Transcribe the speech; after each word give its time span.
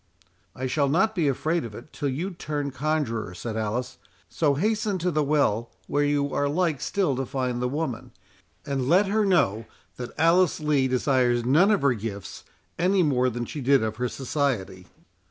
"I 0.55 0.65
shall 0.65 0.89
not 0.89 1.13
be 1.13 1.27
afraid 1.27 1.63
of 1.63 1.75
it 1.75 1.93
till 1.93 2.09
you 2.09 2.31
turn 2.31 2.71
conjuror," 2.71 3.35
said 3.35 3.55
Alice; 3.55 3.99
"so 4.27 4.55
hasten 4.55 4.97
to 4.97 5.11
the 5.11 5.23
well, 5.23 5.69
where 5.85 6.03
you 6.03 6.33
are 6.33 6.49
like 6.49 6.81
still 6.81 7.15
to 7.15 7.23
find 7.23 7.61
the 7.61 7.69
woman, 7.69 8.09
and 8.65 8.89
let 8.89 9.05
her 9.05 9.23
know 9.27 9.65
that 9.97 10.09
Alice 10.19 10.59
Lee 10.59 10.87
desires 10.87 11.45
none 11.45 11.69
of 11.69 11.83
her 11.83 11.93
gifts, 11.93 12.43
any 12.79 13.03
more 13.03 13.29
than 13.29 13.45
she 13.45 13.61
did 13.61 13.83
of 13.83 13.97
her 13.97 14.09
society." 14.09 14.87